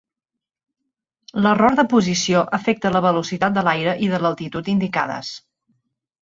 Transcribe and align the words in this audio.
L'error 1.45 1.77
de 1.79 1.85
posició 1.91 2.41
afecta 2.59 2.91
la 2.95 3.03
velocitat 3.07 3.55
de 3.59 3.65
l'aire 3.69 3.95
i 4.07 4.11
de 4.15 4.23
l'altitud 4.25 4.73
indicades. 4.75 5.31